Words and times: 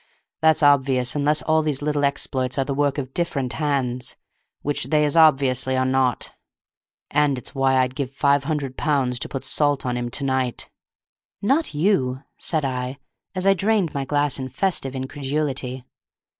That's 0.41 0.63
obvious 0.63 1.15
unless 1.15 1.43
all 1.43 1.61
these 1.61 1.83
little 1.83 2.03
exploits 2.03 2.57
are 2.57 2.65
the 2.65 2.73
work 2.73 2.97
of 2.97 3.13
different 3.13 3.53
hands, 3.53 4.15
which 4.63 4.85
they 4.85 5.05
as 5.05 5.15
obviously 5.15 5.77
are 5.77 5.85
not. 5.85 6.33
And 7.11 7.37
it's 7.37 7.53
why 7.53 7.75
I'd 7.77 7.93
give 7.93 8.11
five 8.11 8.45
hundred 8.45 8.77
pounds 8.77 9.19
to 9.19 9.29
put 9.29 9.45
salt 9.45 9.85
on 9.85 9.95
him 9.97 10.09
to 10.09 10.23
night!" 10.23 10.71
"Not 11.39 11.75
you," 11.75 12.23
said 12.39 12.65
I, 12.65 12.97
as 13.35 13.45
I 13.45 13.53
drained 13.53 13.93
my 13.93 14.03
glass 14.05 14.39
in 14.39 14.49
festive 14.49 14.95
incredulity. 14.95 15.85